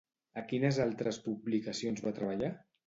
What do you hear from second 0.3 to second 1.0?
A quines